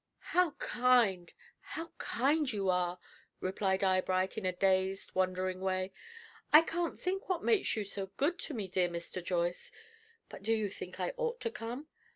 [0.33, 2.99] "How kind how kind you are!"
[3.39, 5.93] replied Eyebright, in a dazed, wondering way.
[6.51, 9.23] "I can't think what makes you so good to me, dear Mr.
[9.23, 9.71] Joyce.
[10.27, 11.85] But do you think I ought to come?